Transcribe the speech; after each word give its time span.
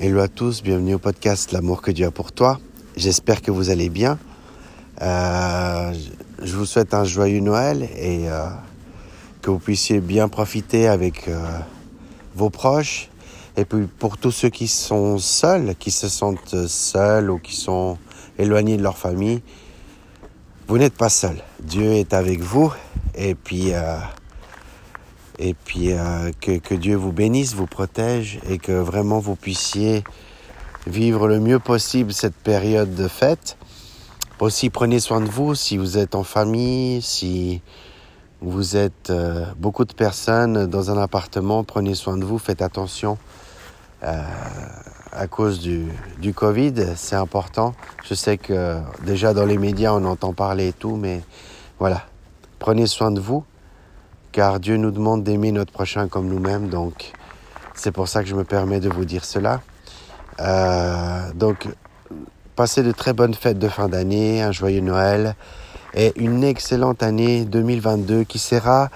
Hello 0.00 0.20
à 0.20 0.28
tous, 0.28 0.62
bienvenue 0.62 0.94
au 0.94 1.00
podcast 1.00 1.50
L'amour 1.50 1.82
que 1.82 1.90
Dieu 1.90 2.06
a 2.06 2.12
pour 2.12 2.30
toi. 2.30 2.60
J'espère 2.96 3.42
que 3.42 3.50
vous 3.50 3.68
allez 3.68 3.88
bien. 3.88 4.16
Euh, 5.02 5.92
je 6.40 6.56
vous 6.56 6.66
souhaite 6.66 6.94
un 6.94 7.02
joyeux 7.02 7.40
Noël 7.40 7.82
et 7.96 8.30
euh, 8.30 8.46
que 9.42 9.50
vous 9.50 9.58
puissiez 9.58 9.98
bien 9.98 10.28
profiter 10.28 10.86
avec 10.86 11.26
euh, 11.26 11.40
vos 12.36 12.48
proches. 12.48 13.08
Et 13.56 13.64
puis 13.64 13.88
pour 13.88 14.18
tous 14.18 14.30
ceux 14.30 14.50
qui 14.50 14.68
sont 14.68 15.18
seuls, 15.18 15.74
qui 15.74 15.90
se 15.90 16.08
sentent 16.08 16.68
seuls 16.68 17.28
ou 17.28 17.40
qui 17.40 17.56
sont 17.56 17.98
éloignés 18.38 18.76
de 18.76 18.84
leur 18.84 18.98
famille, 18.98 19.42
vous 20.68 20.78
n'êtes 20.78 20.94
pas 20.94 21.08
seuls. 21.08 21.42
Dieu 21.60 21.94
est 21.94 22.14
avec 22.14 22.38
vous 22.38 22.72
et 23.16 23.34
puis 23.34 23.72
et 25.38 25.54
puis 25.54 25.92
euh, 25.92 26.30
que, 26.40 26.74
Dieu 26.74 26.96
vous 26.96 27.12
bénisse, 27.12 27.54
vous 27.54 27.66
protège 27.66 28.40
et 28.48 28.58
que 28.58 28.72
vraiment 28.72 29.18
vous 29.18 29.36
puissiez 29.36 30.04
vivre 30.86 31.28
le 31.28 31.38
mieux 31.38 31.58
possible 31.58 32.12
cette 32.12 32.34
période 32.34 32.94
de 32.94 33.08
fête. 33.08 33.56
Aussi 34.40 34.70
prenez 34.70 35.00
soin 35.00 35.20
de 35.20 35.28
vous 35.28 35.54
si 35.54 35.76
vous 35.76 35.98
êtes 35.98 36.14
en 36.14 36.24
famille, 36.24 37.02
si 37.02 37.62
vous 38.40 38.76
êtes 38.76 39.10
euh, 39.10 39.44
beaucoup 39.56 39.84
de 39.84 39.92
personnes 39.92 40.66
dans 40.66 40.90
un 40.90 40.98
appartement, 40.98 41.64
prenez 41.64 41.94
soin 41.94 42.16
de 42.16 42.24
vous, 42.24 42.38
faites 42.38 42.62
attention. 42.62 43.18
Euh, 44.04 44.22
à 45.12 45.26
cause 45.26 45.58
du, 45.58 45.86
du 46.20 46.32
Covid, 46.34 46.74
c'est 46.94 47.16
important. 47.16 47.74
Je 48.04 48.14
sais 48.14 48.38
que 48.38 48.78
déjà 49.04 49.34
dans 49.34 49.46
les 49.46 49.58
médias 49.58 49.92
on 49.92 50.04
entend 50.04 50.32
parler 50.32 50.68
et 50.68 50.72
tout, 50.72 50.96
mais 50.96 51.22
voilà, 51.78 52.02
prenez 52.58 52.86
soin 52.86 53.10
de 53.10 53.20
vous 53.20 53.44
car 54.38 54.60
Dieu 54.60 54.76
nous 54.76 54.92
demande 54.92 55.24
d'aimer 55.24 55.50
notre 55.50 55.72
prochain 55.72 56.06
comme 56.06 56.28
nous-mêmes, 56.28 56.68
donc 56.68 57.10
c'est 57.74 57.90
pour 57.90 58.06
ça 58.06 58.22
que 58.22 58.28
je 58.28 58.36
me 58.36 58.44
permets 58.44 58.78
de 58.78 58.88
vous 58.88 59.04
dire 59.04 59.24
cela. 59.24 59.62
Euh, 60.38 61.32
donc, 61.34 61.66
passez 62.54 62.84
de 62.84 62.92
très 62.92 63.12
bonnes 63.12 63.34
fêtes 63.34 63.58
de 63.58 63.66
fin 63.66 63.88
d'année, 63.88 64.40
un 64.40 64.52
joyeux 64.52 64.80
Noël 64.80 65.34
et 65.92 66.12
une 66.14 66.44
excellente 66.44 67.02
année 67.02 67.46
2022 67.46 68.22
qui 68.22 68.38
sera 68.38 68.90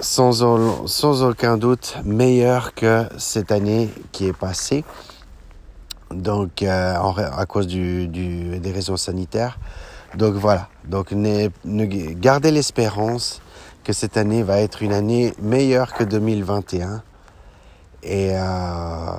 sans, 0.00 0.42
aucun 1.22 1.56
doute 1.56 1.98
meilleure 2.04 2.74
que 2.74 3.04
cette 3.16 3.52
année 3.52 3.90
qui 4.10 4.26
est 4.26 4.36
passée. 4.36 4.82
Donc, 6.10 6.64
euh, 6.64 6.96
à 6.96 7.46
cause 7.46 7.68
des 7.68 8.72
raisons 8.74 8.96
sanitaires. 8.96 9.60
Donc 10.16 10.34
voilà. 10.34 10.66
Donc, 10.84 11.14
gardez 12.18 12.50
l'espérance 12.50 13.40
que 13.84 13.92
cette 13.92 14.16
année 14.16 14.42
va 14.42 14.60
être 14.60 14.82
une 14.82 14.92
année 14.92 15.34
meilleure 15.40 15.94
que 15.94 16.04
2021. 16.04 17.02
Et, 18.02 18.32
euh, 18.32 19.12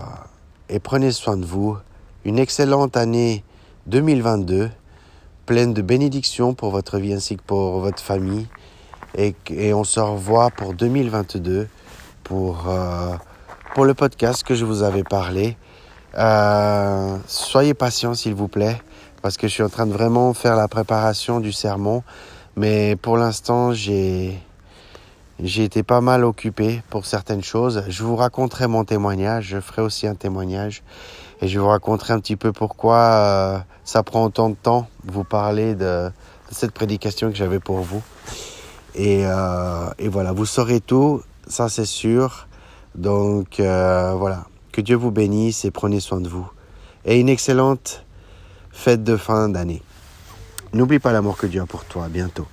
et 0.70 0.80
prenez 0.80 1.12
soin 1.12 1.38
de 1.38 1.46
vous. 1.46 1.78
Une 2.26 2.40
excellente 2.40 2.98
année 2.98 3.44
2022, 3.88 4.70
pleine 5.46 5.74
de 5.74 5.82
bénédictions 5.82 6.54
pour 6.54 6.70
votre 6.70 7.00
vie 7.00 7.14
ainsi 7.14 7.38
que 7.38 7.42
pour 7.42 7.80
votre 7.80 8.04
famille. 8.04 8.48
Et, 9.18 9.34
on 9.74 9.84
se 9.84 10.00
revoit 10.00 10.52
pour 10.52 10.74
2022 10.74 11.68
pour, 12.24 12.70
euh, 12.70 13.16
pour 13.74 13.86
le 13.86 13.94
podcast 13.96 14.44
que 14.44 14.54
je 14.54 14.66
vous 14.66 14.84
avais 14.84 15.04
parlé. 15.04 15.58
Euh, 16.18 17.18
soyez 17.26 17.74
patients 17.74 18.14
s'il 18.14 18.36
vous 18.36 18.48
plaît, 18.48 18.80
parce 19.22 19.38
que 19.38 19.48
je 19.48 19.54
suis 19.54 19.64
en 19.64 19.70
train 19.70 19.88
de 19.88 19.94
vraiment 19.94 20.34
faire 20.34 20.56
la 20.56 20.68
préparation 20.68 21.40
du 21.40 21.52
sermon. 21.52 22.04
Mais 22.56 22.96
pour 22.96 23.18
l'instant, 23.18 23.74
j'ai 23.74 24.40
j'ai 25.42 25.64
été 25.64 25.84
pas 25.84 26.02
mal 26.02 26.26
occupé 26.26 26.82
pour 26.90 27.06
certaines 27.06 27.44
choses. 27.44 27.84
Je 27.88 28.04
vous 28.04 28.16
raconterai 28.16 28.68
mon 28.68 28.84
témoignage, 28.84 29.46
je 29.46 29.60
ferai 29.60 29.82
aussi 29.82 30.08
un 30.08 30.16
témoignage 30.16 30.84
et 31.42 31.48
je 31.48 31.60
vous 31.60 31.68
raconterai 31.68 32.14
un 32.14 32.20
petit 32.20 32.36
peu 32.36 32.52
pourquoi 32.52 32.98
euh, 32.98 33.60
ça 33.86 34.04
prend 34.04 34.26
autant 34.26 34.50
de 34.50 34.56
temps 34.56 34.88
vous 35.06 35.24
parler 35.24 35.76
de, 35.76 36.12
cette 36.52 36.72
prédication 36.72 37.30
que 37.30 37.36
j'avais 37.36 37.60
pour 37.60 37.78
vous. 37.78 38.02
Et, 38.96 39.22
euh, 39.26 39.90
et, 39.98 40.10
voilà, 40.10 40.34
vous 40.34 40.46
saurez 40.46 40.82
tout, 40.82 41.22
ça 41.48 41.70
c'est 41.70 41.86
sûr. 41.86 42.48
Donc 42.96 43.60
euh, 43.60 44.14
voilà, 44.18 44.46
que 44.72 44.82
Dieu 44.82 44.96
vous 44.96 45.12
bénisse 45.12 45.64
et 45.64 45.72
prenez 45.72 46.00
soin 46.00 46.20
de 46.20 46.28
vous. 46.28 46.50
Et 47.06 47.20
une 47.20 47.30
excellente 47.30 48.04
fête 48.72 49.04
de 49.04 49.16
fin 49.16 49.48
d'année. 49.48 49.82
N'oublie 50.74 51.00
pas 51.00 51.14
l'amour 51.14 51.38
que 51.38 51.48
Dieu 51.48 51.62
a 51.62 51.66
pour 51.66 51.86
toi. 51.86 52.06
À 52.06 52.10
bientôt. 52.10 52.46